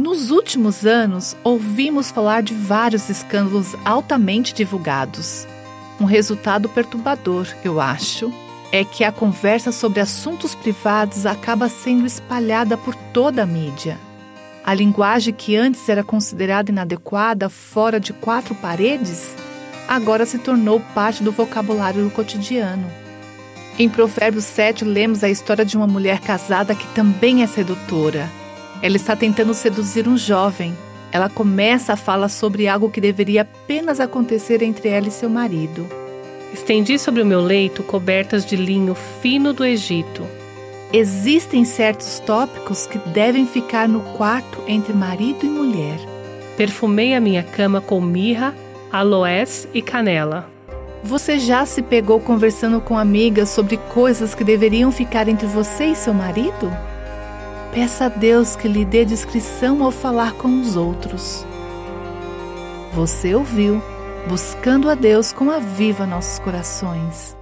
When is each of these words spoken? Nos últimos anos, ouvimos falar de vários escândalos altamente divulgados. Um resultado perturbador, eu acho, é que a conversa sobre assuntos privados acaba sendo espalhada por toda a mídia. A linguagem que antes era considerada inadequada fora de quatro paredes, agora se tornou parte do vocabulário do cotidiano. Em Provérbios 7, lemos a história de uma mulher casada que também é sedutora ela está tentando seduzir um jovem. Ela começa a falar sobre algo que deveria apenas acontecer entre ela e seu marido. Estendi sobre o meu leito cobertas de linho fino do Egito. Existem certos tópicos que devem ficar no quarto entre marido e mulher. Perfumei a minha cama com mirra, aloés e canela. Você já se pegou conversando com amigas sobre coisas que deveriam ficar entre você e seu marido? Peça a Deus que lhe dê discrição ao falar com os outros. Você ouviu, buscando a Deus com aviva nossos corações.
Nos 0.00 0.30
últimos 0.30 0.86
anos, 0.86 1.36
ouvimos 1.44 2.10
falar 2.10 2.42
de 2.42 2.54
vários 2.54 3.10
escândalos 3.10 3.76
altamente 3.84 4.54
divulgados. 4.54 5.46
Um 6.00 6.06
resultado 6.06 6.70
perturbador, 6.70 7.46
eu 7.62 7.82
acho, 7.82 8.32
é 8.72 8.82
que 8.82 9.04
a 9.04 9.12
conversa 9.12 9.70
sobre 9.70 10.00
assuntos 10.00 10.54
privados 10.54 11.26
acaba 11.26 11.68
sendo 11.68 12.06
espalhada 12.06 12.78
por 12.78 12.94
toda 13.12 13.42
a 13.42 13.46
mídia. 13.46 13.98
A 14.64 14.72
linguagem 14.72 15.34
que 15.34 15.54
antes 15.54 15.86
era 15.86 16.02
considerada 16.02 16.70
inadequada 16.70 17.50
fora 17.50 18.00
de 18.00 18.14
quatro 18.14 18.54
paredes, 18.54 19.36
agora 19.86 20.24
se 20.24 20.38
tornou 20.38 20.80
parte 20.94 21.22
do 21.22 21.30
vocabulário 21.30 22.02
do 22.02 22.10
cotidiano. 22.10 22.90
Em 23.78 23.86
Provérbios 23.86 24.46
7, 24.46 24.82
lemos 24.82 25.22
a 25.22 25.28
história 25.28 25.62
de 25.62 25.76
uma 25.76 25.86
mulher 25.86 26.20
casada 26.20 26.74
que 26.74 26.86
também 26.94 27.42
é 27.42 27.46
sedutora 27.46 28.39
ela 28.82 28.96
está 28.96 29.14
tentando 29.14 29.54
seduzir 29.54 30.08
um 30.08 30.16
jovem. 30.16 30.76
Ela 31.12 31.28
começa 31.28 31.92
a 31.92 31.96
falar 31.96 32.28
sobre 32.28 32.68
algo 32.68 32.90
que 32.90 33.00
deveria 33.00 33.42
apenas 33.42 34.00
acontecer 34.00 34.62
entre 34.62 34.88
ela 34.88 35.08
e 35.08 35.10
seu 35.10 35.28
marido. 35.28 35.86
Estendi 36.52 36.98
sobre 36.98 37.22
o 37.22 37.26
meu 37.26 37.40
leito 37.40 37.82
cobertas 37.82 38.44
de 38.44 38.56
linho 38.56 38.94
fino 38.94 39.52
do 39.52 39.64
Egito. 39.64 40.26
Existem 40.92 41.64
certos 41.64 42.18
tópicos 42.20 42.86
que 42.86 42.98
devem 43.10 43.46
ficar 43.46 43.88
no 43.88 44.00
quarto 44.16 44.62
entre 44.66 44.92
marido 44.92 45.44
e 45.44 45.48
mulher. 45.48 45.98
Perfumei 46.56 47.14
a 47.14 47.20
minha 47.20 47.42
cama 47.42 47.80
com 47.80 48.00
mirra, 48.00 48.54
aloés 48.90 49.68
e 49.72 49.80
canela. 49.80 50.50
Você 51.02 51.38
já 51.38 51.64
se 51.64 51.80
pegou 51.80 52.20
conversando 52.20 52.80
com 52.80 52.98
amigas 52.98 53.48
sobre 53.50 53.76
coisas 53.76 54.34
que 54.34 54.44
deveriam 54.44 54.90
ficar 54.90 55.28
entre 55.28 55.46
você 55.46 55.86
e 55.86 55.96
seu 55.96 56.12
marido? 56.12 56.70
Peça 57.72 58.06
a 58.06 58.08
Deus 58.08 58.56
que 58.56 58.66
lhe 58.66 58.84
dê 58.84 59.04
discrição 59.04 59.84
ao 59.84 59.92
falar 59.92 60.32
com 60.32 60.60
os 60.60 60.76
outros. 60.76 61.46
Você 62.92 63.32
ouviu, 63.32 63.80
buscando 64.28 64.90
a 64.90 64.96
Deus 64.96 65.32
com 65.32 65.50
aviva 65.50 66.04
nossos 66.04 66.40
corações. 66.40 67.39